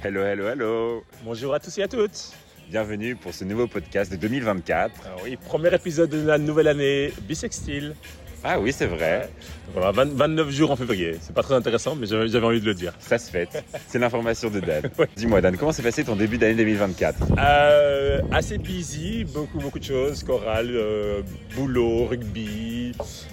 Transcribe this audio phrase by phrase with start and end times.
[0.00, 1.04] Hello, hello, hello.
[1.24, 2.32] Bonjour à tous et à toutes.
[2.70, 5.06] Bienvenue pour ce nouveau podcast de 2024.
[5.06, 7.96] Alors oui, premier épisode de la nouvelle année bisextile.
[8.44, 9.28] Ah oui, c'est vrai.
[9.66, 11.16] Donc voilà, 20 29 jours en février.
[11.20, 12.92] C'est pas très intéressant, mais j'avais envie de le dire.
[13.00, 13.62] Ça se fête.
[13.88, 14.82] C'est l'information de Dan.
[14.98, 15.06] Ouais.
[15.16, 19.84] Dis-moi, Dan, comment s'est passé ton début d'année 2024 Euh, assez busy, beaucoup beaucoup de
[19.84, 21.20] choses, chorale, euh,
[21.56, 22.92] boulot, rugby,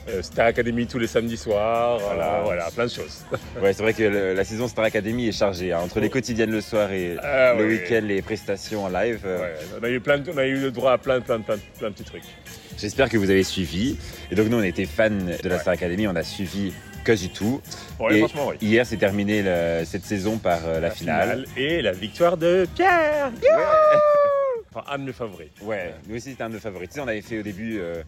[0.09, 3.23] euh, Star Academy tous les samedis soirs, voilà, voilà, plein de choses.
[3.61, 5.71] Ouais, c'est vrai que le- la saison Star Academy est chargée.
[5.71, 5.79] hein.
[5.83, 7.69] Entre les quotidiennes le soir et Ah, le ouais.
[7.79, 9.19] week-end, les prestations en live.
[9.23, 11.57] Ouais, on a eu plein, de- on a eu le droit à plein, plein, plein,
[11.79, 12.23] plein de petits trucs.
[12.77, 13.97] J'espère que vous avez suivi.
[14.31, 15.61] Et donc, nous, on était fans de la Ouais.
[15.61, 16.07] Star Academy.
[16.07, 16.73] On a suivi
[17.05, 17.61] quasi tout.
[17.99, 18.55] Ouais, et franchement, oui.
[18.61, 21.45] hier, s'est terminé le- cette saison par euh, la, finale.
[21.55, 23.31] et la victoire de Pierre.
[24.73, 25.47] Enfin, un de mes favoris.
[25.61, 26.89] Ouais, nous aussi, c'était un de nos favoris.
[26.89, 28.01] Tu sais, on avait fait au début euh,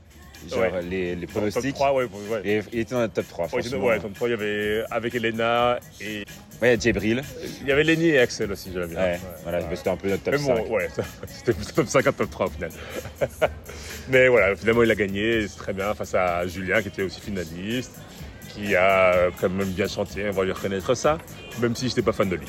[0.50, 0.82] genre Ouais.
[0.90, 1.74] les, les pronostics.
[1.76, 2.42] 3, ouais, ouais.
[2.46, 3.46] Et il était dans notre top 3.
[3.46, 3.86] Ouais, franchement.
[3.86, 6.24] ouais, top 3, il y avait avec Elena et
[6.62, 7.22] Ouais, Djibril.
[7.62, 9.00] il y avait Lenny et Axel aussi, j'aime bien.
[9.00, 10.70] Ouais, voilà, c'était un peu notre top Mais bon, 5.
[10.72, 10.88] ouais,
[11.28, 12.72] c'était top 5 à top 3 au final.
[14.10, 17.22] Mais voilà, finalement il a gagné, c'est très bien, face à Julien qui était aussi
[17.22, 17.92] finaliste,
[18.50, 21.18] qui a euh, quand même bien chanté, on va lui reconnaître ça,
[21.62, 22.48] même si je n'étais pas fan de lui.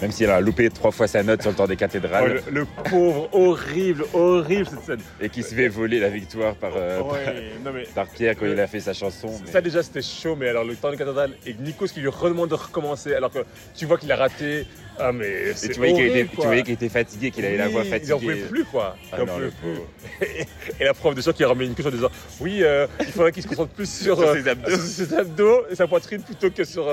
[0.00, 2.60] Même s'il a loupé trois fois sa note sur le temps des cathédrales Oh, le,
[2.60, 5.00] le pauvre, horrible, horrible cette scène.
[5.20, 8.46] et qui se fait voler la victoire par, euh, Ouais, non mais par Pierre quand
[8.46, 9.28] il a fait sa chanson.
[9.44, 12.08] mais- Ça déjà c'était chaud, mais alors le temps de cathédrale et Nikos qui lui
[12.08, 13.40] redemande de recommencer alors que
[13.74, 14.66] tu vois qu'il a raté.
[15.00, 16.46] Ah mais c'est tu voyais qu'il était, tu quoi.
[16.46, 18.12] voyait qu'il était fatigué, qu'il avait la voix Il fatiguée.
[18.14, 18.96] en pouvait plus quoi.
[19.12, 19.74] Ah Il non, le plus.
[19.74, 19.86] pauvre.
[20.80, 23.30] Et la prof de chant qui remet une couche en disant oui, euh, il faudrait
[23.32, 24.70] qu'il se concentre plus sur, Sur euh, ses abdos.
[24.70, 26.88] sur ses abdos et sa poitrine plutôt que sur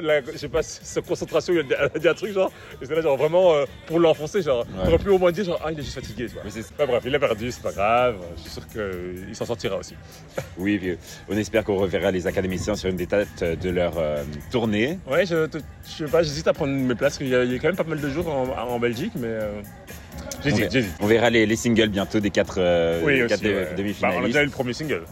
[0.00, 1.52] la, je sais pas, sa concentration.
[1.54, 3.64] Il a dit, elle a dit un truc genre, et c'est là genre vraiment euh,
[3.86, 4.66] pour l'enfoncer genre.
[4.76, 4.84] Ouais.
[4.84, 6.26] T'aurais pu au moins dire genre ah il est juste fatigué.
[6.26, 6.42] Tu vois.
[6.44, 8.16] Mais c'est- Enfin, bref, il a perdu, c'est pas grave.
[8.36, 9.94] Je suis sûr qu'il s'en sortira aussi.
[10.58, 10.96] Oui, puis
[11.28, 14.98] on espère qu'on reverra les académiciens sur une des dates de leur euh, tournée.
[15.06, 15.46] Ouais, je,
[15.86, 17.18] je sais pas, j'hésite à prendre mes places.
[17.20, 19.12] Il y, a, il y a quand même pas mal de jours en, en Belgique,
[19.16, 20.92] mais euh, On j'hésite, verra- j'hésite.
[21.00, 23.52] On verra les, les singles bientôt des quatre, euh, Oui, quatre ouais.
[23.52, 24.26] Bah, on a demi-finalistes.
[24.26, 25.02] déjà eu le premier single.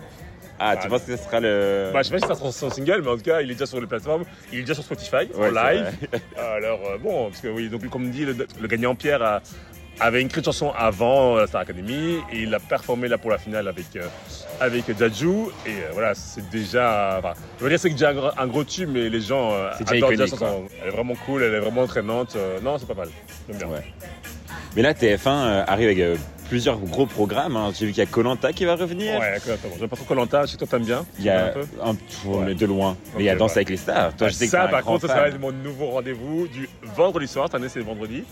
[0.58, 1.90] Ah, tu Ah, penses que ce sera le.
[1.92, 3.54] Bah, je sais pas si ça sera son single, mais en tout cas, il est
[3.54, 4.24] déjà sur les plateformes.
[4.52, 5.92] Il est déjà sur Spotify, Ouais, en c'est live.
[6.38, 9.40] Alors, euh, bon, parce que oui, donc comme dit, le, le gagnant Pierre a-
[10.00, 13.38] avait écrit une chanson avant la Star Academy et il a performé là pour la
[13.38, 14.02] finale avec, euh,
[14.60, 15.50] avec Jaju.
[15.66, 17.16] Et euh, voilà, c'est déjà.
[17.20, 19.70] Enfin, je veux dire, c'est déjà un, gros- un gros tube, mais les gens euh,
[19.78, 20.64] C'est déjà adorent déjà iconique, chanson.
[20.82, 22.34] Elle est vraiment cool, elle est vraiment entraînante.
[22.36, 23.08] Euh, non, c'est pas mal.
[23.48, 23.68] J'aime bien.
[23.68, 23.84] Ouais.
[24.76, 26.16] Mais là, TF1 euh, arrive avec euh,
[26.48, 27.56] plusieurs gros programmes.
[27.56, 27.70] hein.
[27.78, 29.18] J'ai vu qu'il y a Colanta qui va revenir.
[29.20, 31.04] Ouais, attends, bon, j'aime pas trop Colanta, je sais que toi t'aimes bien.
[31.18, 31.66] Il y a Un peu.
[31.82, 32.96] un tour, mais de loin.
[33.16, 33.58] Mais il y a Danse ouais.
[33.58, 34.14] avec les stars.
[34.16, 37.46] Toi, je sais ça, par contre, ça va être mon nouveau rendez-vous du vendredi soir.
[37.46, 38.24] Cette année, c'est le vendredi.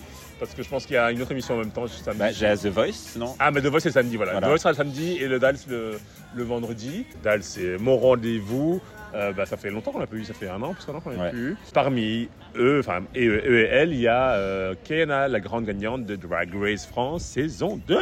[0.43, 2.19] Parce que je pense qu'il y a une autre émission en même temps, samedi.
[2.19, 3.37] Bah, j'ai The Voice, non?
[3.39, 4.33] Ah, mais The Voice, c'est samedi, voilà.
[4.33, 4.49] Voilà.
[4.49, 6.01] The Voice sera le samedi et le DAL, le,
[6.35, 7.07] le vendredi.
[7.23, 8.81] DAL, c'est mon rendez-vous.
[9.15, 10.95] Euh, bah, ça fait longtemps qu'on l'a pas eu, ça fait un an, plus qu'un
[10.95, 11.31] an qu'on l'a Ouais.
[11.31, 11.57] plus eu.
[11.73, 15.65] Parmi eux, enfin, et, eux eux et elle, il y a euh, Kena, la grande
[15.65, 17.97] gagnante de Drag Race France, saison 2.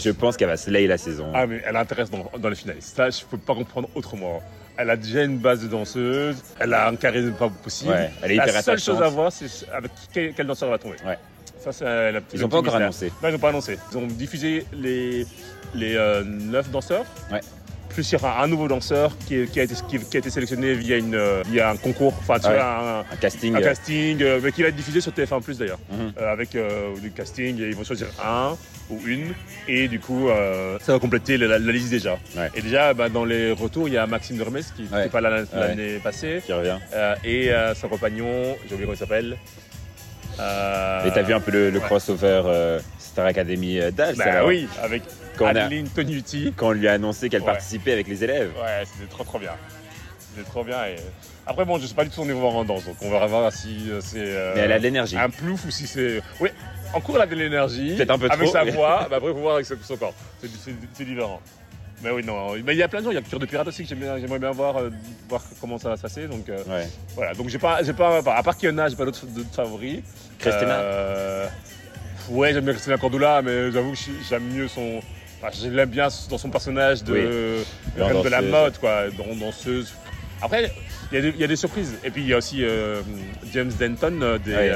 [0.00, 1.30] Je pense qu'elle va slay la saison.
[1.32, 2.96] Ah, mais elle intéresse dans, dans les finalistes.
[2.96, 4.42] Ça, je peux pas comprendre autrement.
[4.78, 7.90] Elle a déjà une base de danseuse, elle a un charisme pas possible.
[7.90, 8.94] Ouais, elle est la hyper seule attachante.
[8.96, 10.96] chose à voir, c'est avec quel, quel danseur elle va tomber.
[11.04, 11.18] Ouais.
[11.60, 12.82] Ça, c'est euh, Ils le ont pas encore mystère.
[12.82, 13.12] annoncé.
[13.22, 13.78] Non, ils n'ont pas annoncé.
[13.92, 15.26] Ils ont diffusé les,
[15.74, 17.04] les euh, 9 danseurs.
[17.32, 17.40] Ouais.
[17.88, 20.20] Plus il y aura un nouveau danseur qui, est- qui a, été, qui, qui a
[20.20, 22.54] été sélectionné via, une, euh, via un concours, enfin tu Ouais.
[22.54, 23.56] vois, un, Un casting.
[23.56, 25.80] un casting, euh, mais qui va être diffusé sur TF1 Plus d'ailleurs.
[25.90, 26.12] Mhm.
[26.22, 26.56] Avec
[27.02, 28.56] du casting, et ils vont choisir un
[28.90, 29.32] ou une,
[29.66, 30.28] et du coup
[30.80, 32.18] ça va compléter la, la liste déjà.
[32.36, 32.50] Ouais.
[32.54, 35.42] Et déjà bah, dans les retours, il y a Maxime Dermes qui n'était pas là
[35.52, 36.78] l'année passée, qui revient.
[37.24, 39.36] et son compagnon, j'ai oublié comment il s'appelle.
[40.40, 41.84] Euh, Et t'as vu un peu le, le ouais.
[41.86, 45.02] crossover euh, Star Academy euh, d'Als Bah alors oui, avec
[45.36, 46.52] quand on, a- Adeline Tognuti.
[46.56, 47.46] quand on lui a annoncé qu'elle Ouais.
[47.46, 48.50] participait avec les élèves.
[48.60, 49.52] Ouais, c'était trop trop bien.
[50.18, 50.84] C'était trop bien.
[50.86, 50.96] Et...
[51.46, 53.52] Après, bon, je sais pas du tout son niveau en danse, donc on verra voir
[53.52, 55.16] si euh, c'est euh, Mais elle a de l'énergie.
[55.16, 56.20] un plouf ou si c'est.
[56.40, 56.50] Oui,
[56.92, 57.94] en cours, elle a de l'énergie.
[57.96, 59.96] Peut-être un peu Avec trop, sa mais- voix, bah, après, il faut voir avec son
[59.96, 60.14] corps.
[60.40, 61.40] C'est différent.
[62.02, 62.52] Mais oui, non.
[62.64, 63.10] Mais il y a plein de gens.
[63.10, 64.90] Il y a Cure de Pirate aussi que j'aimerais bien voir, euh,
[65.28, 66.26] voir comment ça va se passer.
[66.28, 66.86] Donc euh, Ouais.
[67.16, 67.34] voilà.
[67.34, 70.00] Donc j'ai pas, j'ai pas, à part Kiona, j'ai pas d'autres favoris.
[70.38, 71.48] Christina Euh,
[72.30, 73.98] Ouais, j'aime bien Christina Cordula, mais j'avoue que
[74.28, 75.00] j'aime mieux son.
[75.40, 77.12] Enfin, je l'aime bien dans son personnage de,
[77.96, 78.02] Oui.
[78.02, 79.94] reine de la mode, quoi, dan- danseuse.
[80.42, 80.70] Après,
[81.10, 81.94] il y, a des- y a surprises.
[82.04, 83.00] Et puis il y a aussi euh,
[83.52, 84.70] James Denton des, Ouais.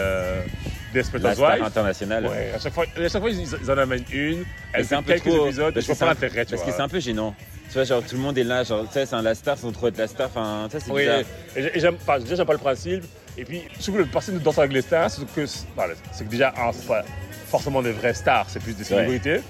[0.93, 1.63] Desperate Housewives.
[1.63, 2.27] internationale.
[2.27, 4.45] Ouais, à chaque fois, à chaque fois ils, ils en amènent une.
[4.73, 5.75] Elle c'est fait un peu quelques trop- épisodes.
[5.81, 6.77] Je que pas un- l'intérêt, tu Parce que vois.
[6.77, 7.35] c'est un peu gênant.
[7.69, 9.57] Tu vois, genre tout le monde est là, genre, tu sais, c'est un la star,
[9.57, 11.21] c'est trop être la star, enfin, tu sais, c'est Oui, bizarre.
[11.21, 13.05] et j'ai- et j'aime pas, déjà j'aime pas le principe.
[13.39, 16.29] Et puis, surtout le principe de danser avec les stars, c'est que, voilà, c'est que
[16.31, 17.03] déjà, un, c'est pas
[17.49, 19.41] forcément des vraies stars, c'est plus des célébrités.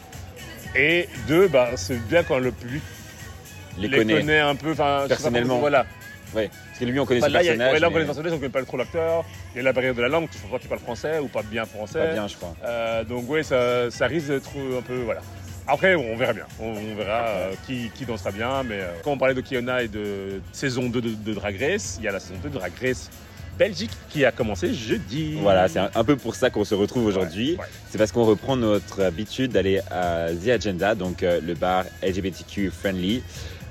[0.76, 2.82] Et deux, bah, c'est bien quand le public
[3.78, 4.20] Les les connaît.
[4.20, 5.48] connaît un peu, je pas Personnellement.
[5.54, 5.86] comment- voilà.
[6.34, 6.48] Ouais.
[6.86, 7.72] Que lui, on connaît son a- personnage.
[7.74, 9.24] ouais, là, on mais connaît le personnage, on connaît pas trop l'acteur.
[9.54, 11.42] Il y a la barrière de la langue, tu vois tu parles français ou pas
[11.42, 12.00] bien français.
[12.08, 12.54] Pas bien, je crois.
[12.64, 14.96] Euh, donc oui, ça, ça risque d'être un peu...
[15.04, 15.20] Voilà.
[15.68, 16.46] Après, on verra bien.
[16.58, 18.64] On, on verra euh, qui, qui dansera bien.
[18.64, 21.96] Mais euh, quand on parlait de Kiona et de saison 2 de, de Drag Race,
[22.00, 23.08] il y a la saison 2 de Drag Race
[23.58, 25.36] Belgique qui a commencé jeudi.
[25.40, 27.52] Voilà, c'est un, un peu pour ça qu'on se retrouve aujourd'hui.
[27.52, 27.66] Ouais, ouais.
[27.90, 32.70] C'est parce qu'on reprend notre habitude d'aller à The Agenda, donc euh, le bar LGBTQ
[32.70, 33.22] friendly,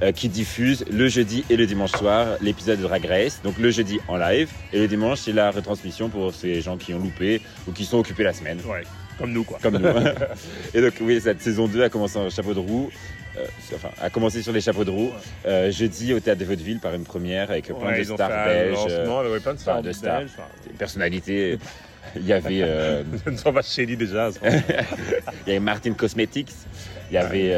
[0.01, 3.41] euh, qui diffuse le jeudi et le dimanche soir l'épisode de Drag Race.
[3.43, 6.93] Donc le jeudi en live et le dimanche c'est la retransmission pour ces gens qui
[6.93, 8.83] ont loupé ou qui sont occupés la semaine, Ouais,
[9.19, 9.59] comme nous quoi.
[9.61, 9.87] comme nous.
[10.73, 12.89] et donc oui, cette saison 2 a commencé en chapeau de roue.
[13.37, 13.45] euh,
[13.75, 15.11] enfin, a commencé sur les chapeaux de roue
[15.45, 18.77] euh, jeudi au théâtre de Vaudeville par une première avec plein Ouais, de stars belges,
[18.85, 20.19] ouais, plein de stars, de stars.
[20.19, 21.57] belges, enfin, des personnalités.
[22.15, 24.29] Il y avait euh, Je ne sens pas Shelly déjà.
[24.43, 26.51] Il y avait Martin Cosmetics,
[27.09, 27.53] il y avait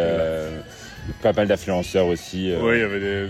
[1.22, 2.52] pas mal d'influenceurs aussi.
[2.52, 3.30] euh, Oui, il y avait des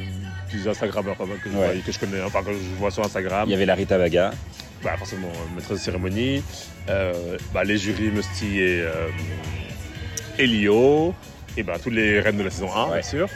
[0.49, 1.65] petits Instagrammeurs pas mal que je, Ouais.
[1.65, 3.43] voyais, que je connais, enfin que je vois sur Instagram.
[3.47, 4.31] Il y avait Larita Vaga.
[4.83, 6.43] Bah, forcément, euh, maîtresse de cérémonie,
[6.89, 9.07] euh, bah, les jurys Musty et, euh,
[11.55, 12.93] et bah, toutes les reines de la saison 1, Ouais.
[12.99, 13.27] bien sûr.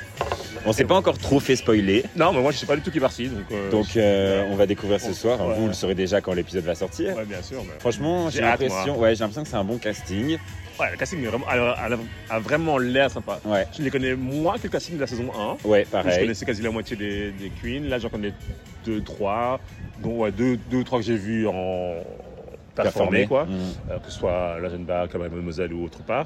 [0.66, 2.92] On s'est pas encore trop fait spoiler, Non, mais moi je sais pas du tout
[2.92, 3.46] qui est parti, donc.
[3.52, 5.40] euh, donc euh, on va découvrir ce soir.
[5.48, 5.54] Ouais.
[5.56, 7.16] Vous le saurez déjà quand l'épisode va sortir.
[7.16, 7.64] Ouais, bien sûr.
[7.64, 7.80] Mais...
[7.80, 10.38] Franchement, j'ai J'ai hâte, l'impression, ouais, j'ai l'impression que c'est un bon casting.
[10.80, 11.20] Ouais, le casting
[12.30, 13.40] a, vraiment l'air sympa.
[13.46, 15.32] Ouais, Je les connais moins que le casting de la saison
[15.64, 15.68] 1.
[15.68, 16.20] ouais, Je pareil.
[16.20, 17.88] connaissais quasi la moitié des, des queens.
[17.90, 18.34] Là, j'en connais
[18.86, 19.60] deux, trois.
[20.00, 21.96] Dont ouais, deux, deux ou trois que j'ai vus en
[22.84, 23.46] performer, quoi.
[23.46, 23.50] Mm.
[23.92, 26.26] Euh, que ce soit la Jeune Bar, comme à Mademoiselle ou autre part,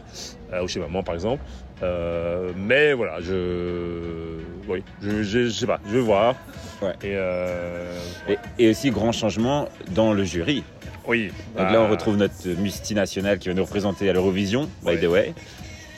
[0.53, 1.44] euh, ou chez Maman par exemple.
[1.83, 4.38] Euh, mais voilà, je.
[4.68, 6.36] Oui, je, je, je sais pas, je vais voir.
[6.81, 6.94] Ouais.
[7.03, 10.63] Et, Et, et aussi grand changement dans le jury.
[11.07, 11.27] oui.
[11.57, 15.06] Donc bah, là, on retrouve notre multinationale qui va nous représenter à l'Eurovision, by the
[15.07, 15.33] way.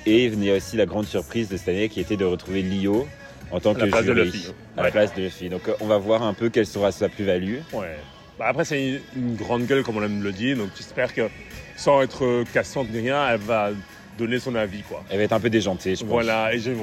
[0.05, 2.61] Et il y a aussi la grande surprise de cette année qui était de retrouver
[2.61, 3.07] Lio
[3.51, 4.11] en tant À la que de.
[4.13, 4.47] Luffy.
[4.75, 4.91] À la Ouais.
[4.91, 5.47] place de Luffy.
[5.49, 7.59] Donc on va voir un peu quelle sera sa plus-value.
[7.71, 7.95] Ouais.
[8.43, 10.57] Bah, après, c'est une, une grande gueule, comme on aime le dire.
[10.57, 11.29] Donc j'espère que
[11.77, 13.69] sans être euh, cassante ni rien, elle va
[14.17, 15.01] donner son avis, quoi.
[15.09, 16.09] Elle va être un peu déjantée, je pense.
[16.09, 16.77] Voilà, et j'aime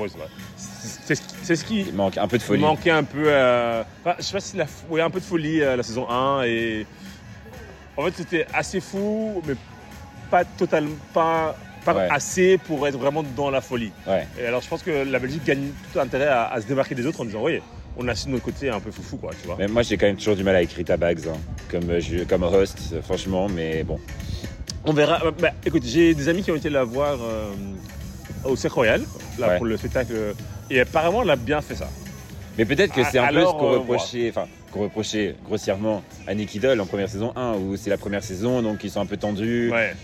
[0.56, 1.20] c'est.
[1.42, 2.60] C'est ce qui- Il manque un peu de folie.
[2.62, 3.24] manquait un peu.
[3.26, 6.08] euh, enfin, je sais pas si la, ouais, un peu de folie euh, la saison
[6.08, 6.86] 1 et
[7.96, 9.54] en fait c'était assez fou, mais
[10.30, 12.08] pas totalement, pas, pas Ouais.
[12.10, 13.90] assez pour être vraiment dans la folie.
[14.06, 14.26] Ouais.
[14.40, 17.04] Et alors je pense que la Belgique gagne tout intérêt à, à se démarquer des
[17.04, 17.60] autres en disant oui,
[17.96, 19.56] on a su de notre côté un peu foufou quoi, tu vois.
[19.58, 21.37] Mais moi, j'ai quand même toujours du mal avec Rita Bags hein,
[21.70, 23.48] comme, euh, ju- comme host, euh, franchement.
[23.48, 23.98] Mais bon,
[24.84, 25.25] On verra.
[25.26, 27.50] Euh, bah, écoute, j'ai des amis qui ont été la voir euh,
[28.44, 29.02] au Cirque Royal
[29.38, 29.56] là, Ouais.
[29.58, 30.12] pour le spectacle
[30.70, 31.88] et apparemment elle a bien fait ça.
[32.56, 36.34] mais peut-être que c'est un Alors, peu ce qu'on reprochait, enfin, qu'on reprochait grossièrement à
[36.34, 39.06] Nicky Doll en première saison 1, où c'est la première saison, donc ils sont un
[39.06, 39.70] peu tendus.
[39.70, 39.94] Ouais.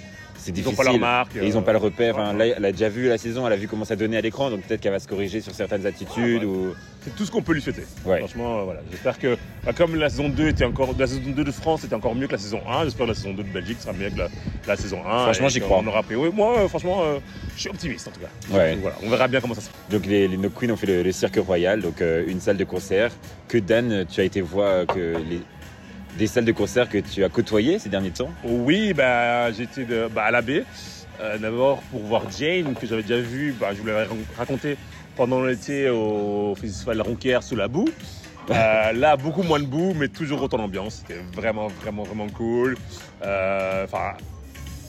[0.47, 0.71] C'est Ils difficile.
[0.79, 1.35] n'ont pas leur marque.
[1.37, 2.17] Et ils n'ont euh, pas le repère.
[2.17, 2.51] Enfin, ouais.
[2.51, 4.49] là, elle a déjà vu la saison, elle a vu comment ça donnait à l'écran,
[4.49, 6.45] donc peut-être qu'elle va se corriger sur certaines attitudes.
[6.45, 6.75] Ouais, ou...
[7.03, 7.83] C'est tout ce qu'on peut lui souhaiter.
[8.05, 8.19] Ouais.
[8.19, 8.81] Franchement, euh, voilà.
[8.93, 11.95] J'espère que, bah, comme la saison 2 était encore, la saison 2 de France était
[11.95, 14.09] encore mieux que la saison 1, j'espère que la saison 2 de Belgique sera mieux
[14.11, 14.29] que la,
[14.69, 15.23] la saison 1.
[15.25, 15.83] Franchement, j'y crois.
[15.85, 16.15] aura pris.
[16.15, 17.19] Oui, moi, euh, franchement, euh,
[17.57, 18.57] je suis optimiste en tout cas.
[18.57, 18.73] Ouais.
[18.75, 19.77] Donc, voilà, on verra bien comment ça se passe.
[19.91, 22.57] Donc les, les- nos queens ont fait le, le Cirque Royal, donc euh, une salle
[22.57, 23.11] de concert.
[23.49, 25.41] Que Dan, tu as été voir que les,
[26.19, 28.31] des salles de concert que tu as côtoyées ces derniers temps.
[28.45, 29.85] Oui, bah, j'étais
[30.15, 30.65] bah, à la baie.
[31.21, 34.77] euh, D'abord pour voir Jane, que j'avais déjà vu, bah, je vous l'avais raconté
[35.17, 37.89] pendant l'été au Festival Ronquière sous la boue.
[38.49, 41.03] Euh, là, beaucoup moins de boue, mais toujours autant d'ambiance.
[41.05, 42.77] C'était vraiment, vraiment, vraiment cool.
[43.25, 43.87] Euh,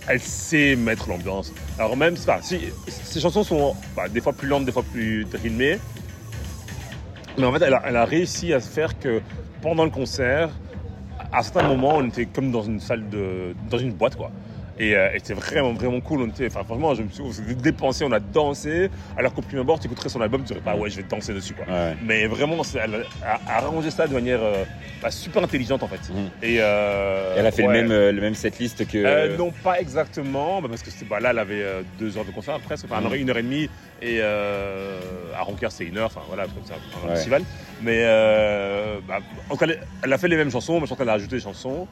[0.08, 1.52] elle sait mettre l'ambiance.
[1.80, 5.80] Alors même, si, ces chansons sont bah, des fois plus lentes, des fois plus rythmées.
[7.40, 9.22] Mais en fait, elle a, elle a réussi à faire que
[9.64, 10.50] pendant le concert,
[11.32, 14.32] à certains moments, on était comme dans une salle de, dans une boîte, quoi.
[14.80, 16.22] Et, euh, et c'était vraiment, vraiment cool.
[16.22, 18.90] On était, enfin, franchement, je me suis on s'est dépensé, on a dansé.
[19.18, 21.34] Alors qu'au prime abord, tu écouterais son album, tu dirais, bah ouais, je vais danser
[21.34, 21.66] dessus, quoi.
[21.68, 21.96] Ouais.
[22.04, 24.64] Mais vraiment, c'est- elle a, arrangé ça de manière euh,
[25.02, 26.10] bah, super intelligente, en fait.
[26.14, 26.30] Mhm.
[26.44, 27.74] Et euh, Elle a fait ouais.
[27.74, 28.98] le même, euh, le même setlist que.
[29.04, 31.66] Euh, non, pas exactement, bah, parce que bah, là, elle avait
[31.98, 33.16] deux heures de concert presque, enfin, Mhm.
[33.16, 33.70] une heure et demie,
[34.02, 35.00] et euh,
[35.36, 37.16] à Ronquière, c'était une heure, enfin voilà, comme ça, un Ouais.
[37.16, 37.42] festival.
[37.82, 39.20] Mais euh, bah,
[39.50, 41.14] en tout cas, elle, elle a fait les mêmes chansons, mais je pense qu'elle a
[41.14, 41.88] ajouté des chansons,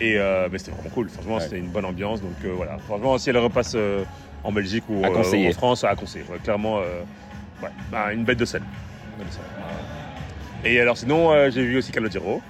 [0.00, 1.40] et euh, mais c'était vraiment cool, franchement, Ouais.
[1.42, 2.78] c'était une bonne ambiance, donc euh, voilà.
[2.86, 4.02] Franchement, si elle repasse euh,
[4.44, 5.48] en Belgique ou euh, conseiller.
[5.48, 8.64] en France, à conseiller, ouais, clairement, ouais, bah, une bête de scène.
[9.12, 9.42] Une bête de scène.
[10.64, 12.42] Et alors, sinon, j'ai vu aussi Calogero.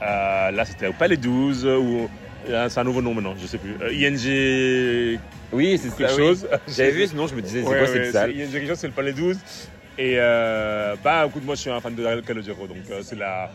[0.00, 2.08] Là, c'était au Palais 12, ou
[2.48, 3.72] là, c'est un nouveau nom maintenant, je sais plus.
[3.92, 5.18] ING
[5.52, 6.16] Oui, c'est quelque ça.
[6.16, 6.22] oui.
[6.28, 6.48] chose.
[6.68, 8.92] J'avais vu, sinon je me disais, c'est quoi cette salle ING quelque chose, c'est le
[8.92, 9.38] Palais 12.
[9.98, 10.16] Et
[11.04, 13.50] bah, écoute, moi, je suis un fan de Calogero, donc c'est la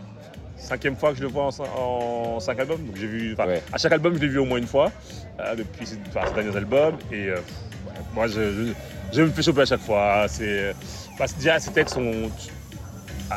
[0.63, 2.83] cinquième fois que je le vois en, cin- en cinq albums.
[2.85, 3.61] Donc j'ai vu, Ouais.
[3.71, 4.91] à chaque album, je l'ai vu au moins une fois
[5.39, 5.97] euh, depuis ses
[6.33, 6.95] derniers albums.
[7.11, 8.73] Et euh, ouais, moi, je, je,
[9.11, 10.25] je me fais choper à chaque fois.
[10.27, 10.73] C'est,
[11.19, 12.29] bah, déjà, ses textes sont,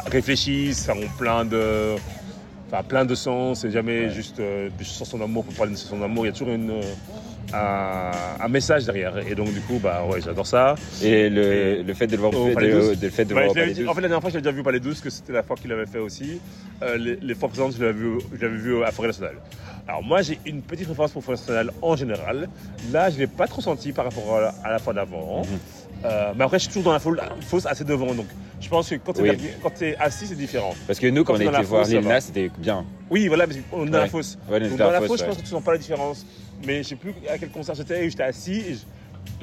[0.07, 1.97] réfléchis, ça ont plein de,
[2.89, 3.61] plein de sens.
[3.61, 6.25] C'est jamais juste euh, des chansons d'amour pour parler de chansons d'amour.
[6.25, 6.81] Il y a toujours une,
[7.53, 8.11] un,
[8.41, 9.17] un message derrière.
[9.27, 10.75] Et donc, du coup, bah, ouais, j'adore ça.
[11.03, 12.99] Et le, le fait de le voir Au au Palais de, 12.
[13.01, 13.89] de- le fait de le Ouais, voir au je l'avais Palais dit- 12.
[13.89, 15.43] en fait, la dernière fois, je l'avais déjà vu au Palais 12, que c'était la
[15.43, 16.41] fois qu'il l'avait fait aussi.
[16.83, 19.37] Euh, les, les fois précédentes, je l'avais vu, je vu à Forêt Nationale.
[19.89, 22.49] Alors, moi, j'ai une petite préférence pour Forêt Nationale en général.
[22.93, 25.43] Là, je ne l'ai pas trop senti par rapport à, à la fois d'avant.
[25.43, 25.59] Mhm.
[26.05, 28.15] Euh, mais après, je suis toujours dans la foule- fosse assez devant.
[28.15, 28.27] Donc,
[28.61, 29.31] je pense que quand tu Oui.
[29.81, 30.75] es, assis, c'est différent.
[30.87, 32.01] Parce que nous, quand Quand on était voir Lil.
[32.01, 32.85] Nas, c'était bien.
[33.11, 34.37] Oui, voilà, parce qu'on est dans la fosse.
[34.51, 36.27] Ouais, Donc, dans la fosse, je pense que tu sens pas la différence.
[36.67, 38.59] Mais je sais plus à quel concert j'étais et j'étais assis.
[38.69, 38.81] Et je,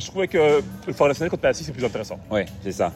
[0.03, 2.20] je trouvais que le Forêt Nationale, quand tu es assis, c'est plus intéressant.
[2.30, 2.92] Ouais, c'est ça.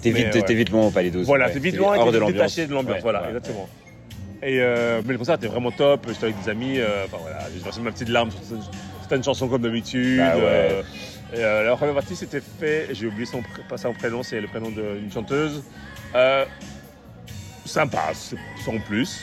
[0.00, 0.42] T'es vite, ouais.
[0.42, 1.26] t'es vite loin au Palais 12.
[1.26, 1.52] Voilà, ouais.
[1.52, 2.96] t'es vite T'es loin, hors t'es détaché de l'ambiance.
[2.96, 3.68] Ouais, voilà, exactement.
[4.42, 6.06] Et euh, mais le concert était vraiment top.
[6.08, 6.78] J'étais avec des amis.
[6.78, 8.40] euh, Enfin voilà, j'ai versé ma petite larme sur
[9.00, 10.18] certaines- chansons comme d'habitude.
[10.18, 10.82] Bah ouais.
[11.34, 12.88] euh, et, la première partie, c'était fait.
[12.92, 13.42] J'ai oublié son,
[13.76, 15.62] son prénom, c'est le prénom d'une chanteuse.
[17.66, 18.12] Sympa,
[18.64, 19.20] sans plus.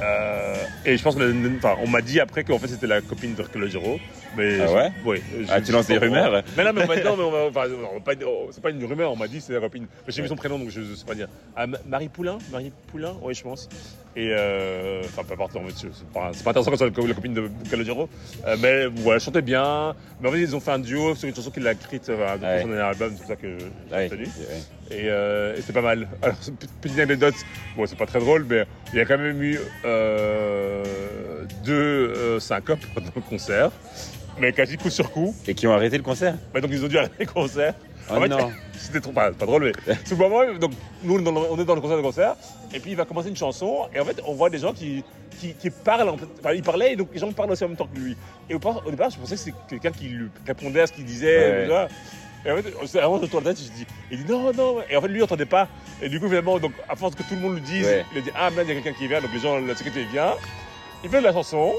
[0.00, 3.00] Euh, et je pense que, la- enfin, on m'a dit après qu'en fait c'était la
[3.00, 3.98] copine de Calogero.
[4.36, 6.42] Mais Ah ouais ouais, Ah, tu lances des rumeurs?
[6.56, 9.12] Mais non, mais maintenant, mais on va- enfin, non, pas- oh, c'est pas une rumeur,
[9.12, 9.86] on m'a dit c'est la copine.
[10.06, 11.28] Mais J'ai mis son prénom donc je ne sais pas dire.
[11.56, 12.38] Ah, Ma- Marie Poulain?
[12.52, 13.68] Marie Poulain Oui, je pense.
[14.16, 17.34] Et euh, enfin, peu importe, fait, c'est pas, c'est pas intéressant quand c'est la copine
[17.34, 18.08] de Calogero.
[18.46, 19.94] Euh, mais ouais, elle chantait bien.
[20.20, 22.36] Mais en fait, ils ont fait un duo sur une chanson qu'il a écrite euh,
[22.36, 22.62] dans Ouais.
[22.62, 24.08] son dernier album, c'est pour ça que j'ai ouais.
[24.90, 26.08] Et, euh, et c'était pas mal.
[26.22, 27.34] Alors, c'est petite anecdote,
[27.76, 30.84] bon, c'est pas très drôle, mais il y a quand même eu euh,
[31.64, 33.70] deux syncopes pendant le concert,
[34.40, 35.34] mais quasi coup sur coup.
[35.46, 37.74] Et qui ont arrêté le concert Mais donc ils ont dû arrêter le concert.
[38.10, 40.40] Oh En fait, non C'était trop pas, pas drôle, mais c'est le moment.
[40.58, 42.36] Donc nous on est, dans le, concert de concert,
[42.72, 45.02] et puis il va commencer une chanson, et en fait on voit des gens qui,
[45.40, 46.08] qui, qui parlent.
[46.08, 47.98] En fait, enfin, il parlait, et donc les gens parlent aussi en même temps que
[47.98, 48.16] lui.
[48.48, 50.92] Et au, départ- au départ, je pensais que c'était quelqu'un qui lui répondait à ce
[50.92, 51.66] qu'il disait.
[51.68, 51.94] Ouais, tout.
[52.46, 54.76] Et en fait, c'est vraiment de tourne la tête, je dis, il dit non, non.
[54.88, 55.66] Et en fait, lui, il n'entendait pas.
[56.00, 58.04] Et du coup, finalement, donc, à force que tout le monde le dise, Ouais.
[58.12, 59.20] il a dit, ah, mais il y a quelqu'un qui vient.
[59.20, 60.34] Donc, les gens, la sécurité vient.
[61.02, 61.72] Il fait de la chanson.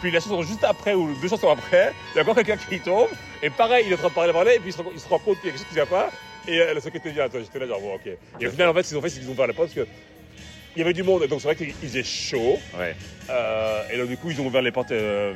[0.00, 2.78] Puis la chanson juste après, ou deux chansons après, il y a encore quelqu'un qui
[2.80, 3.08] tombe.
[3.42, 5.00] Et pareil, il est en train de parler, parler, et puis il se rend, il
[5.00, 6.10] se rend compte qu'il y a quelque chose qui ne vient pas.
[6.46, 7.24] Et euh, la sécurité vient.
[7.24, 8.06] Attends, J'étais là, genre, bon, ok.
[8.40, 9.74] Et au final, en fait, ce qu'ils ont fait, c'est qu'ils ont ouvert la porte
[9.74, 9.92] parce que
[10.76, 11.26] il y avait du monde.
[11.26, 12.58] Donc, c'est vrai qu'il faisait chaud.
[12.78, 12.94] Ouais,
[13.30, 15.34] Euh, et donc, du coup, ils ont ouvert les portes euh,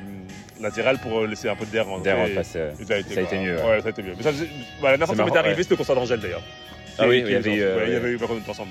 [0.60, 3.38] latérales pour laisser un peu d'air en d'air et ça a été, Ça a été
[3.38, 3.62] mieux, ouais.
[3.64, 4.14] Ouais, ça a été mieux.
[4.16, 4.38] Mais ça, bah,
[4.82, 5.62] la dernière fois ça m'était arrivé, ouais.
[5.62, 6.42] c'était au concert d'Angèle d'ailleurs.
[6.98, 8.70] Ah oui, il y avait eu, il y avait eu par contre ensemble.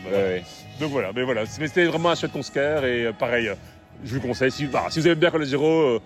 [0.79, 1.45] Donc voilà, mais voilà.
[1.45, 3.51] C'était vraiment un chouette concert et pareil,
[4.03, 4.51] je vous conseille.
[4.51, 5.99] Si, bah, si vous aimez bien Calogero, euh,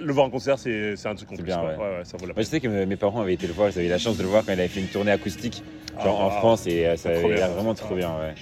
[0.00, 1.36] le voir en concert, c'est un truc quoi.
[1.38, 1.44] ouais.
[1.52, 2.44] ouais, ouais, ça vaut la Moi, peine.
[2.44, 4.22] je sais que mes parents avaient été le voir, ils avaient eu la chance de
[4.22, 5.62] le voir quand il avait fait une tournée acoustique
[6.02, 6.30] genre Ah, en.
[6.30, 8.10] France et euh, ça avait l'air vraiment trop bien.
[8.18, 8.34] Ouais.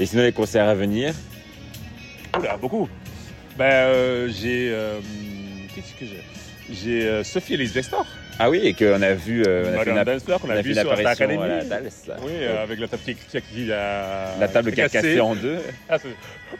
[0.00, 1.14] Et sinon, les concerts à venir?
[2.38, 2.88] Oula, beaucoup.
[3.56, 4.70] Ben, euh, j'ai.
[4.72, 5.00] euh,
[5.74, 6.22] Qu'est-ce que j'ai?
[6.70, 7.96] J'ai euh, Sophie Elise Dexter,
[8.40, 10.82] Ah oui, et qu'on a vu, euh, on a Madame on a, a vu sur
[10.82, 11.42] Star apparition Academy.
[11.42, 12.02] à la Dallas.
[12.06, 12.16] là.
[12.22, 14.36] Oui, euh, avec la table qui, qui, qui a.
[14.38, 15.58] La table qui a cassé en deux.
[15.88, 16.08] Ah, c'est-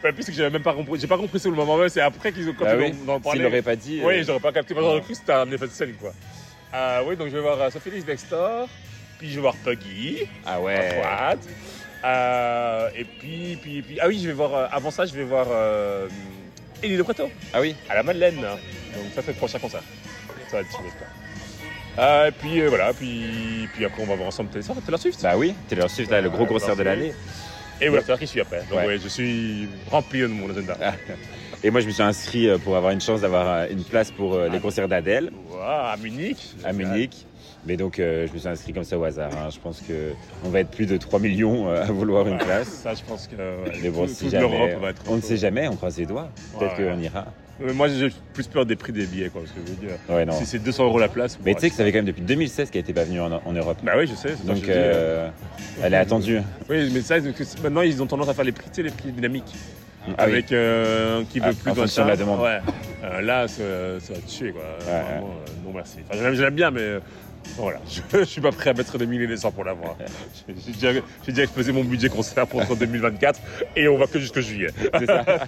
[0.03, 0.99] ben, plus c'est que j'avais même pas compris.
[0.99, 2.93] J'ai pas compris sur le moment même, c'est après qu'ils ont quand Ah ils oui,
[3.07, 3.41] ont parlé.
[3.43, 4.01] l'aurait pas dit.
[4.03, 4.73] Oui, euh, j'aurais pas capté.
[4.73, 6.11] Moi, j'aurais cru que c'était un effet de scène, quoi.
[6.73, 8.65] Euh, oui, donc je vais voir euh, Sophie Dexter,
[9.17, 10.89] puis je vais voir Puggy, Ah ouais.
[11.01, 11.39] Fouad.
[12.05, 15.23] Euh, et puis, puis, puis, ah oui, je vais voir, euh, avant ça, je vais
[15.23, 16.07] voir euh,
[16.83, 17.75] Elie de Preto, Ah oui.
[17.89, 18.35] à la Madeleine.
[18.41, 19.81] Donc ça, c'est le prochain concert.
[20.49, 20.93] Ça va être chouette.
[21.99, 25.21] Euh, et puis euh, voilà, puis, puis après on va voir ensemble Taylor Taylor Swift.
[25.21, 27.13] Bah oui, Taylor Swift, là, le gros concert de l'année.
[27.81, 28.63] Et voilà, Taylor qui suit après.
[28.69, 28.87] Donc Ouais.
[28.87, 30.77] ouais, je suis rempli de mon agenda.
[30.81, 30.93] Ah.
[31.63, 34.11] Et moi, je me suis inscrit euh, pour avoir une chance d'avoir euh, une place
[34.11, 34.61] pour euh, les Ah.
[34.61, 36.37] concerts d'Adèle Wow, à Munich.
[36.63, 37.25] à Munich.
[37.65, 39.31] Mais donc, euh, je me suis inscrit comme ça au hasard.
[39.35, 39.49] hein.
[39.53, 40.13] Je pense que
[40.45, 42.69] on va être plus de 3 millions euh, à vouloir une place.
[42.69, 45.01] Ça, je pense que ouais, Mais bon, tout- si jamais, l'Europe va être.
[45.09, 46.29] on ne sait jamais, on croise les doigts.
[46.57, 46.85] Peut-être Ouais.
[46.93, 47.25] qu'on ira.
[47.59, 49.41] Mais Moi, j'ai plus peur des prix des billets, quoi.
[49.41, 50.33] Parce que je veux dire, Ouais, non.
[50.33, 51.37] si c'est 200 euros la place.
[51.45, 53.31] Mais tu sais que ça fait quand même depuis 2016 qu'elle n'était pas venue en,
[53.31, 53.77] en Europe.
[53.83, 54.35] Bah oui, je sais.
[54.45, 55.29] Donc, je euh,
[55.83, 56.39] elle est attendue.
[56.69, 58.91] Oui, mais ça, que- maintenant, ils ont tendance à faire les prix, tu sais, les
[58.91, 59.53] prix dynamiques.
[60.17, 60.31] Ah oui.
[60.33, 62.39] avec euh, qui veut Ah, plus en fonction de la demande.
[62.41, 62.59] Ouais.
[63.03, 63.63] Euh, là, ça,
[63.99, 64.61] ça va te tuer, quoi.
[64.61, 65.97] Ouais, Vraiment, euh, non, merci.
[66.09, 66.99] Enfin, l'aime- je l'aime bien, mais euh,
[67.57, 67.79] voilà.
[67.89, 69.95] Je, je suis pas prêt à mettre des milliers et des cents pour l'avoir.
[70.47, 70.91] J'ai
[71.31, 73.39] déjà, exposé mon budget concert pour entre 2024
[73.75, 74.69] et on va que jusqu'au juillet.
[74.99, 75.25] C'est ça.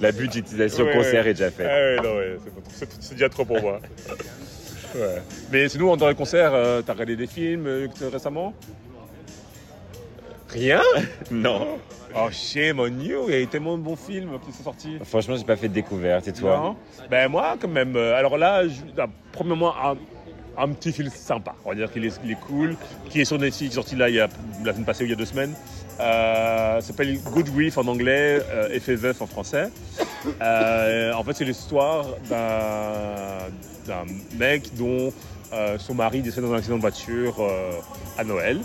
[0.00, 1.30] La budgétisation Ouais, concert ouais.
[1.30, 2.00] est déjà Ah faite.
[2.02, 2.36] ouais,
[3.00, 3.80] c'est, déjà trop pour moi.
[5.52, 8.54] Mais sinon, dans les concerts, euh, t'as regardé des films euh, récemment?
[10.48, 10.80] Rien
[11.30, 11.78] Non.
[12.16, 14.96] Oh, shame on you, il y a eu tellement de bons films qui sont sortis.
[15.04, 16.26] Franchement, j'ai pas fait de découverte.
[16.26, 16.76] Et toi Non
[17.10, 17.94] Ben moi, quand même.
[17.96, 19.96] euh, Alors là, je, ah, premièrement, un,
[20.56, 21.54] un petit film sympa.
[21.64, 22.76] On va dire qu'il est, cool,
[23.10, 24.28] qui est sur Netflix, qui est sorti là il y a,
[24.64, 25.54] la semaine passée ou il y a deux semaines.
[26.00, 29.68] Euh, ça s'appelle Good Grief en anglais, euh, Effet veuf en français.
[30.40, 34.04] Euh, en fait, c'est l'histoire d'un,
[34.38, 35.12] mec dont
[35.78, 37.36] son mari décède dans un accident de voiture
[38.16, 38.60] à Noël.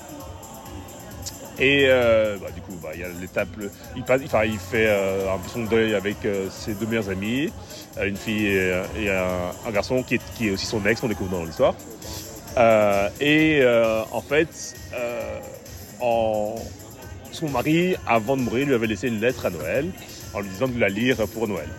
[1.59, 3.47] Et euh, bah, du coup, bah, il y a l'étape,
[3.95, 7.51] il, enfin, il fait euh, un son deuil avec euh, ses deux meilleurs amis,
[7.97, 11.07] euh, une fille et, et un, garçon qui est, qui est aussi son ex, on
[11.07, 11.75] découvre dans l'histoire.
[12.57, 15.39] Euh, et euh, en fait, euh,
[15.99, 16.55] en-
[17.31, 19.87] son mari, avant de mourir, lui avait laissé une lettre à Noël
[20.33, 21.69] en lui disant de la lire pour Noël.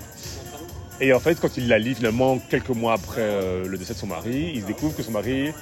[1.01, 3.99] Et en fait, quand il la lit finalement quelques mois après euh, le décès de
[3.99, 5.53] son mari, il découvre que son mari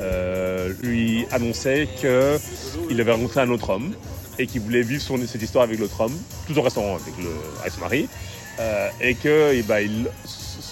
[0.00, 3.94] euh, lui annonçait qu'il avait rencontré un autre homme
[4.38, 7.30] et qu'il voulait vivre son, cette histoire avec l'autre homme, tout en restant avec, le,
[7.60, 8.08] avec son mari,
[8.60, 10.08] euh, et que eh ben, il,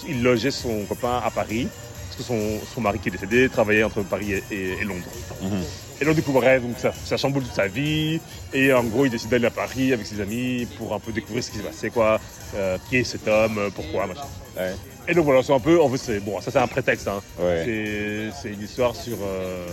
[0.09, 1.69] il logeait son copain à Paris,
[2.07, 5.05] parce que son, son mari qui est décédé travaillait entre Paris et, Londres.
[5.43, 5.63] Mhm.
[6.01, 8.21] Et donc, du coup, bref, donc ça, ça chamboule toute sa vie.
[8.55, 11.45] Et en gros, il décide d'aller à Paris avec ses amis pour un peu découvrir
[11.45, 12.19] ce qui s'est passé, quoi.
[12.57, 14.23] Euh, qui est cet homme, euh, pourquoi, machin.
[14.57, 14.75] Ouais.
[15.09, 17.07] Et donc voilà, c'est un peu, en fait, bon, ça c'est un prétexte.
[17.07, 17.21] Hein.
[17.39, 18.31] Ouais.
[18.43, 19.67] C'est, une histoire sur, euh,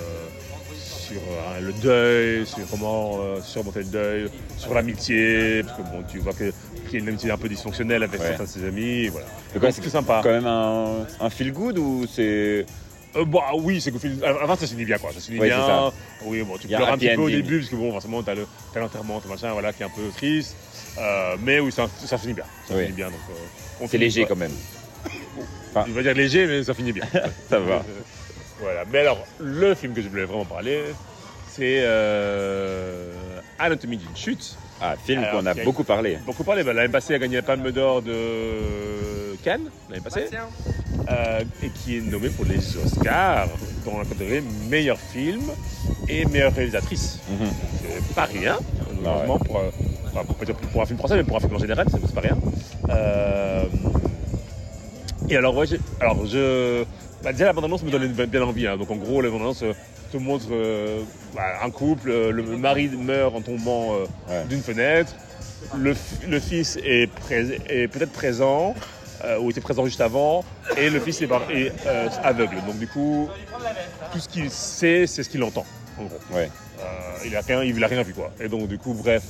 [0.75, 1.21] sur
[1.61, 6.33] le deuil, sur comment euh, surmonter le deuil, sur l'amitié, parce que bon, tu vois
[6.33, 6.51] que
[6.85, 8.27] qu'il y a une amitié un peu dysfonctionnelle avec Ouais.
[8.27, 9.25] certains de ses amis, voilà.
[9.71, 10.21] C'est sympa.
[10.23, 12.65] Quand même un, un feel good ou c'est.
[13.17, 13.97] Euh, bon, ah oui, c'est que
[14.43, 15.91] avant ça finit bien quoi, ça finit Ouais, bien.
[16.23, 17.37] Oui, bon, tu pleures un petit peu au ending.
[17.41, 19.89] début parce que bon, forcément t'as le t'as l'enterrement, t'as machin, voilà, qui est un
[19.89, 20.55] peu triste.
[20.99, 22.83] Euh, mais oui, ça, ça finit bien, ça Oui.
[22.83, 23.07] finit bien.
[23.07, 23.33] Donc, euh,
[23.81, 24.51] on C'est léger pas- quand même.
[25.85, 27.03] Il va dire léger, mais ça finit bien.
[27.49, 27.75] Ça va.
[27.75, 27.79] Euh,
[28.59, 28.83] voilà.
[28.91, 30.81] Mais alors, le film que je voulais vraiment parler,
[31.47, 33.13] c'est euh,
[33.59, 34.57] Anatomie d'une chute.
[34.81, 36.17] Ah, film qu'on a a- beaucoup parlé.
[36.25, 36.63] Beaucoup parlé.
[36.63, 40.27] bah, l'année passée, il a gagné la Palme d'Or de Cannes, l'année passée,
[41.09, 43.47] euh, et qui est nommé pour les Oscars
[43.85, 45.41] dans la catégorie meilleur film
[46.09, 47.19] et meilleure réalisatrice.
[47.29, 47.47] Mhm.
[47.81, 48.57] C'est pas rien,
[49.01, 49.61] Non, heureusement, pour,
[50.07, 50.23] enfin,
[50.71, 52.37] pour, un film français, mais pour un film en général, c'est pas rien.
[52.89, 53.63] Euh,
[55.29, 55.65] et alors, ouais,
[55.99, 56.83] alors je.
[57.23, 58.67] Bah, déjà, la bande-annonce me donne bien envie.
[58.67, 58.77] hein.
[58.77, 59.73] Donc, en gros, la bande-annonce euh,
[60.11, 61.01] te montre euh,
[61.35, 63.93] bah, un couple, le mari meurt en tombant
[64.29, 64.43] Ouais.
[64.49, 65.13] d'une fenêtre,
[65.75, 65.93] le,
[66.39, 67.07] fils est
[67.87, 68.73] peut-être présent,
[69.25, 70.43] euh, ou était présent juste avant,
[70.77, 72.57] et le fils est, bar- est, euh, aveugle.
[72.65, 73.29] Donc, du coup,
[74.11, 75.65] tout ce qu'il sait, c'est ce qu'il entend,
[75.99, 76.19] en gros.
[76.31, 76.49] Ouais.
[76.79, 76.83] Euh,
[77.25, 78.29] il a rien, il a rien vu quoi.
[78.39, 79.23] Et donc du coup, bref,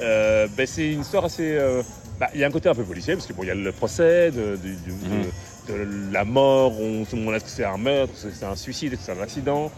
[0.00, 1.58] euh, ben, c'est une histoire assez.
[2.18, 3.54] bah, il y a un côté un peu policier parce que bon, il y a
[3.54, 5.24] le procès de, Mhm.
[5.68, 6.72] de- la mort.
[6.80, 9.12] On se demande est-ce que c'est un meurtre, est-ce que c'est un suicide, est-ce que
[9.12, 9.70] c'est un accident.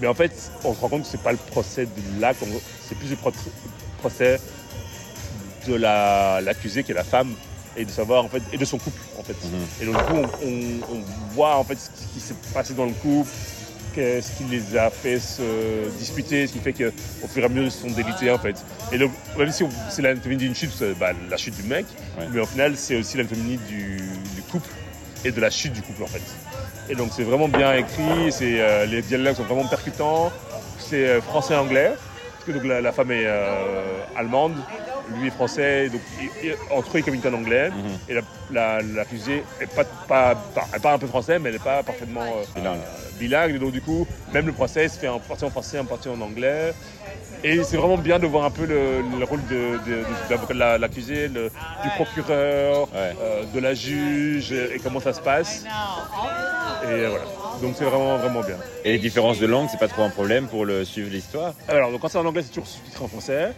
[0.00, 0.32] Mais en fait,
[0.64, 3.16] on se rend compte que c'est pas le procès de l'acte, on- c'est plus le
[3.16, 3.32] pro-
[3.98, 4.40] procès
[5.68, 7.34] de la- l'accusé qui est la femme
[7.76, 9.36] et de savoir en fait et de son couple en fait.
[9.44, 9.66] Mhm.
[9.82, 11.02] Et donc du coup, on, on- on
[11.34, 13.30] voit en fait ce qui, s'est passé dans le couple,
[13.94, 17.64] qu'est-ce qui les a fait se disputer, ce qui fait qu'au fur et à mesure
[17.64, 18.56] ils se sont délités en fait.
[18.92, 21.86] Et donc, même si c'est l'anatomie d'une chute, c'est bah, la chute du mec,
[22.18, 22.26] Ouais.
[22.32, 23.96] mais au final c'est aussi l'anatomie du,
[24.34, 24.68] du couple
[25.24, 26.22] et de la chute du couple en fait.
[26.88, 30.32] Et donc c'est vraiment bien écrit, c'est, euh, les dialogues sont vraiment percutants,
[30.78, 31.92] c'est euh, français-anglais,
[32.32, 34.54] parce que donc, la, la femme est euh, allemande,
[35.18, 37.98] lui est français, donc il- il- entre eux ils communiquent en anglais, Mhm.
[38.08, 41.56] et la- la- l'accusée est pas, pas, pas- elle parle un peu français, mais elle
[41.56, 42.76] n'est pas parfaitement euh, Bilingue.
[42.78, 45.78] euh, bilingue, et donc du coup, même le procès se fait en partie en français,
[45.78, 46.72] en partie en anglais.
[47.42, 50.52] Et c'est vraiment bien de voir un peu le, le rôle de, de- de l'avocat
[50.52, 51.50] de la- l'accusé, le-
[51.82, 53.14] du procureur, Ouais.
[53.18, 55.64] euh, de la juge, et comment ça se passe.
[56.84, 57.24] Et euh, voilà.
[57.60, 58.56] Donc c'est vraiment, vraiment bien.
[58.84, 61.54] Et les différences de langue, c'est pas trop un problème pour le suivre l'histoire?
[61.68, 63.48] Alors, donc, quand c'est en anglais, c'est toujours sous-titré en français.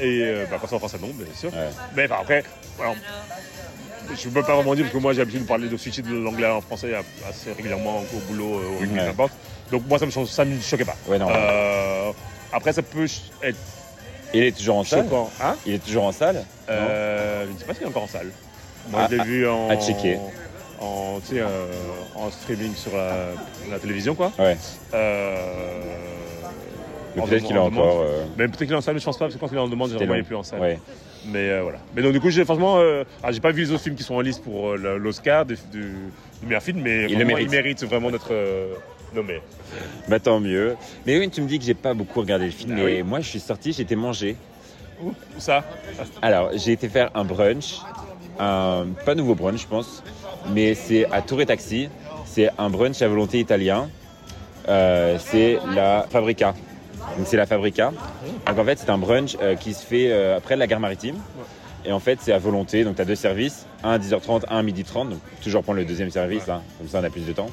[0.00, 1.52] Et euh, bah, quand c'est en français, non, bien sûr.
[1.52, 1.68] Ouais.
[1.94, 2.42] Mais après,
[2.80, 2.96] alors,
[4.14, 6.02] je ne peux pas vraiment dire parce que moi j'ai l'habitude de parler de switcher
[6.02, 6.92] de l'anglais en français
[7.28, 9.06] assez régulièrement au boulot, euh, au rugby, Ouais.
[9.06, 9.32] n'importe.
[9.70, 10.96] Donc moi ça me, ça me choquait pas.
[11.06, 11.28] Ouais, non.
[11.30, 12.10] Euh,
[12.52, 13.06] après, ça peut
[13.42, 13.56] être
[14.34, 15.06] Il est toujours en salle?
[15.40, 15.56] Hein?
[15.64, 16.44] Il est toujours en salle?
[16.68, 18.30] Euh, je ne sais pas s'il est encore en salle.
[18.90, 20.18] Moi, À- je l'ai vu en, à checker.
[20.82, 21.66] En, euh,
[22.16, 23.28] en streaming sur la,
[23.70, 24.32] la télévision, quoi.
[24.38, 24.56] Ouais.
[24.94, 25.36] Euh,
[27.16, 28.00] Mais peut-être qu'il est encore.
[28.02, 29.56] euh, Mais peut-être qu'il est en salle, mais je pense pas, parce que quand il
[29.56, 30.60] est en demande, je ne plus en salle.
[30.60, 30.78] Ouais.
[31.26, 31.78] Mais euh, voilà.
[31.94, 34.02] Mais donc du coup, j'ai franchement, euh, alors, j'ai pas vu les autres films qui
[34.02, 35.56] sont en liste pour l'Oscar du,
[36.42, 37.46] meilleur film, mais Il mérite.
[37.46, 38.32] il mérite vraiment d'être
[39.14, 39.40] nommé.
[40.08, 40.74] Bah tant mieux.
[41.06, 43.02] Mais oui, tu me dis que j'ai pas beaucoup regardé le film, Ah mais oui.
[43.04, 44.36] moi je suis sorti, j'ai été manger.
[45.00, 45.64] Où, où ça?
[46.22, 47.78] Alors, j'ai été faire un brunch,
[48.40, 50.02] un pas nouveau brunch, je pense,
[50.50, 51.88] mais c'est à Tour et Taxi.
[52.24, 53.88] C'est un brunch à volonté italien.
[54.68, 56.54] Euh, c'est la Fabrica.
[57.16, 57.92] Donc c'est la Fabrica.
[58.46, 61.16] Donc en fait, c'est un brunch euh, qui se fait euh, après la gare maritime.
[61.84, 62.84] Et en fait, c'est à volonté.
[62.84, 65.10] Donc tu as deux services, un à 10h30, un à 12h30.
[65.10, 67.48] Donc toujours prendre le deuxième service, hein, comme ça on a plus de temps.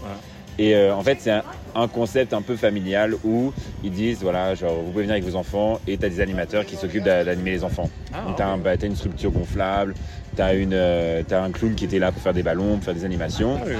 [0.59, 1.43] Et euh, en fait, c'est un,
[1.73, 3.51] un concept un peu familial où
[3.83, 6.65] ils disent voilà, genre, vous pouvez venir avec vos enfants et tu as des animateurs
[6.65, 7.89] qui s'occupent d'a- d'animer les enfants.
[8.13, 9.95] Ah, Donc, tu as, une structure gonflable,
[10.35, 13.03] T'as une, euh, un clown qui était là pour faire des ballons, pour faire des
[13.03, 13.57] animations.
[13.61, 13.73] Ah oui.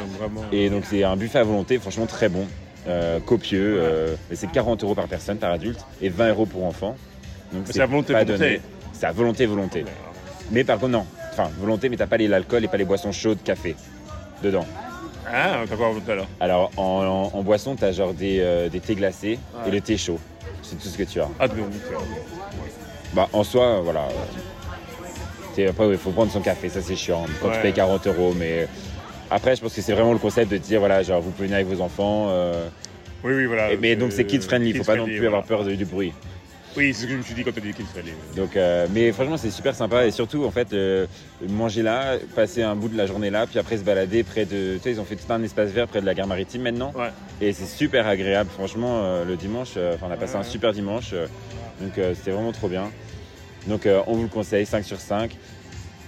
[0.51, 2.45] Et donc c'est un buffet à volonté, franchement très bon,
[2.87, 3.77] euh, copieux.
[3.79, 6.95] euh, mais c'est 40 euros par personne, par adulte, et 20 euros pour enfant.
[7.53, 8.61] Donc c'est à volonté, pas volonté.
[8.93, 9.85] C'est à volonté, volonté.
[10.51, 13.11] Mais par contre non, enfin volonté, mais t'as pas les- l'alcool et pas les boissons
[13.11, 13.75] chaudes, café
[14.43, 14.65] dedans.
[15.27, 18.69] Ah, t'as quoi tout à l'heure Alors en, en- en boisson, t'as genre des, euh,
[18.69, 19.71] des thés glacés et Ouais.
[19.71, 20.19] le thé chaud.
[20.62, 21.27] C'est tout ce que tu as.
[21.39, 21.95] Ah, donc, euh,
[23.13, 24.08] Bah en soi, euh, voilà.
[25.67, 27.25] Après, il faut prendre son café, ça c'est chiant.
[27.41, 28.67] Quand tu payes 40 euros, mais
[29.29, 31.58] après, je pense que c'est vraiment le concept de dire voilà, genre vous pouvez venir
[31.58, 32.27] avec vos enfants.
[32.29, 32.67] euh,
[33.25, 33.73] Oui, oui, voilà.
[33.73, 35.75] et- mais donc c'est euh, kids friendly, il faut pas non plus avoir peur de-
[35.75, 36.13] du bruit.
[36.77, 38.12] Oui, c'est ce que je me suis dit quand t'as dit kids friendly.
[38.36, 41.08] Donc, euh, mais franchement, c'est super sympa et surtout, en fait, euh,
[41.47, 44.75] manger là, passer un bout de la journée là, puis après se balader près de.
[44.75, 46.93] Tu sais, ils ont fait tout un espace vert près de la gare maritime maintenant.
[46.95, 47.10] Ouais.
[47.41, 49.71] Et c'est super agréable, franchement, euh, le dimanche.
[49.77, 50.39] euh, Enfin, on a passé Ouais.
[50.41, 51.10] un super dimanche.
[51.13, 51.25] euh,
[51.82, 52.91] donc, euh, c'était vraiment trop bien.
[53.67, 55.36] Donc, euh, on vous le conseille, 5 sur 5.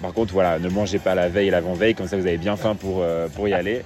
[0.01, 2.55] Par contre, voilà, ne mangez pas la veille et l'avant-veille, comme ça vous avez bien
[2.55, 3.81] faim pour, euh, pour y aller.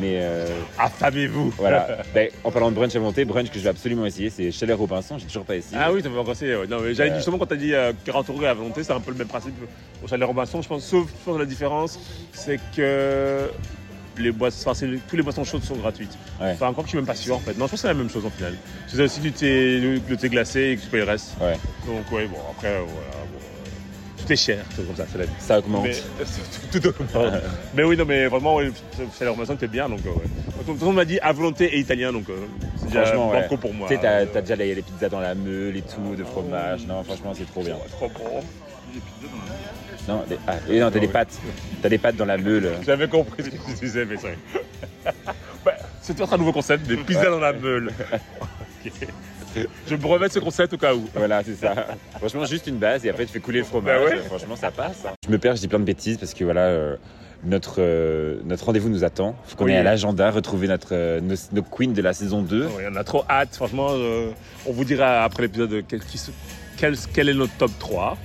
[0.00, 0.46] Mais euh,
[0.78, 4.30] Affamez-vous voilà, Ben, en parlant de brunch à volonté, brunch que je vais absolument essayer,
[4.30, 5.76] c'est Chalet Robinson, j'ai toujours pas essayé.
[5.80, 6.66] Ah oui, ça m'a encore ouais.
[6.68, 8.92] Non, mais j'avais Euh, dit justement quand t'as dit euh, 40 euros à volonté, c'est
[8.92, 9.54] un peu le même principe
[10.02, 10.84] au chalet Robinson, je pense.
[10.84, 11.98] Sauf, je pense que la différence,
[12.32, 13.50] c'est que
[14.18, 16.16] les boissons, enfin, tous les boissons chaudes sont gratuites.
[16.40, 16.52] Ouais.
[16.52, 17.52] Enfin, encore que je suis même pas sûr en fait.
[17.52, 18.54] Non, je pense que c'est la même chose en final.
[18.86, 21.32] C'est aussi du thé, glacé et que tu payes le reste.
[21.40, 21.54] Ouais.
[21.86, 23.26] Donc, ouais, bon, après, voilà.
[24.26, 25.32] Euh, tout est cher, c'est comme ça, c'est la vie.
[25.38, 25.84] Ça augmente.
[25.84, 25.94] Mais,
[26.72, 27.32] tout, tout augmente.
[27.74, 28.70] mais oui, non, mais vraiment, ouais,
[29.14, 29.88] c'est la Robinson t'es bien.
[29.88, 30.64] Donc, euh, ouais.
[30.66, 32.34] Tout le monde m'a dit à volonté et italien, donc euh,
[32.76, 33.48] c'est déjà ouais.
[33.60, 33.88] pour moi.
[33.88, 36.86] Tu sais, t'as Euh, déjà les, les pizzas dans la meule et tout, de fromage.
[36.86, 37.76] Non, franchement, c'est trop bien.
[37.92, 38.42] Trop bon.
[40.08, 41.36] Non, des- ah, et non t'as des pâtes.
[41.82, 42.70] T'as des pâtes dans la meule.
[42.84, 44.36] J'avais compris ce que tu disais, mais c'est
[45.64, 47.90] bah, C'est peut-être un nouveau concept, des pizzas dans la meule.
[48.86, 49.08] Ok.
[49.88, 51.08] Je me remets ce concept au cas où.
[51.14, 51.74] Voilà, c'est ça.
[52.18, 53.98] Franchement, juste une base et après tu fais couler le fromage.
[54.00, 54.22] Bah ouais.
[54.22, 55.04] Franchement, ça passe.
[55.06, 55.12] hein.
[55.24, 56.96] Je me perds, je dis plein de bêtises parce que voilà, euh,
[57.44, 59.36] notre, euh, notre rendez-vous nous attend.
[59.46, 59.72] Faut qu'on Oui.
[59.72, 62.66] ait à l'agenda, retrouver notre, euh, nos, nos queens de la saison 2.
[62.66, 63.88] Ouais, on a trop hâte, franchement.
[64.66, 66.00] on vous dira après l'épisode quel,
[66.76, 68.16] quel, quel est notre top 3.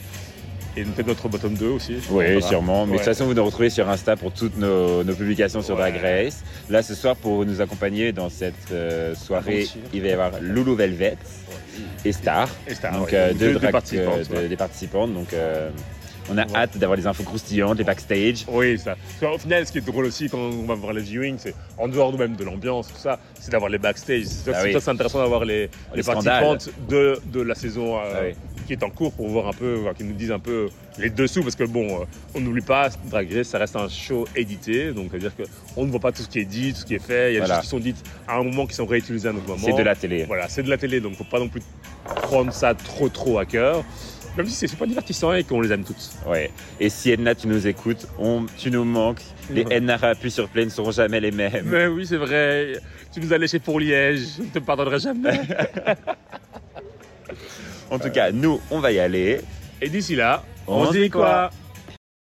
[0.77, 1.97] Et peut-être notre bottom 2 aussi.
[2.11, 2.85] Oui, sûrement.
[2.85, 5.75] Mais de toute façon, vous nous retrouvez sur Insta pour toutes nos, nos publications sur
[5.77, 5.91] Ouais.
[5.91, 6.43] Drag Race.
[6.69, 10.75] Là, ce soir, pour nous accompagner dans cette euh, soirée, il va y avoir Loulou
[10.75, 11.17] Velvet
[12.05, 12.47] et Star.
[12.67, 15.13] Et Star, donc euh, Deux- deux, drag- participantes, euh, des participantes.
[15.13, 15.27] Donc
[16.29, 16.55] on a Ouais.
[16.55, 18.45] hâte d'avoir les infos croustillantes, les backstage.
[18.47, 18.95] Oui, ça.
[19.19, 21.87] Qu'au final, ce qui est drôle aussi quand on va voir les viewings, c'est en
[21.89, 24.25] dehors même de l'ambiance, tout ça, c'est d'avoir les backstage.
[24.25, 24.83] C'est Ah c'est- oui.
[24.87, 28.35] intéressant d'avoir les, les, participantes de, de la saison euh, Ah oui.
[28.65, 31.09] Qui est en cours pour voir un peu, enfin, qu'ils nous disent un peu les
[31.09, 34.91] dessous, parce que bon, euh, on n'oublie pas, Drag Race, ça reste un show édité,
[34.91, 35.31] donc ça veut dire
[35.75, 37.31] qu'on ne voit pas tout ce qui est dit, tout ce qui est fait.
[37.31, 37.55] Il y a Voilà.
[37.55, 39.61] des choses qui sont dites à un moment qui sont réutilisées à un autre moment.
[39.63, 40.25] C'est de la télé.
[40.25, 41.61] Voilà, c'est de la télé, donc faut pas non plus
[42.05, 43.83] prendre ça trop trop à cœur.
[44.37, 46.09] Même si c'est super divertissant et qu'on les aime toutes.
[46.25, 46.49] Ouais.
[46.79, 49.19] Et si Edna, tu nous écoutes, on, tu nous manques.
[49.49, 49.75] Les Ouais.
[49.75, 51.65] Edna Rapu sur Play ne seront jamais les mêmes.
[51.65, 52.71] Mais oui, c'est vrai.
[53.13, 54.21] Tu nous as léché pour Liège.
[54.37, 55.37] Je ne te pardonnerai jamais.
[57.91, 59.41] En tout cas, nous, on va y aller.
[59.81, 61.51] Et d'ici là, On on, se dit quoi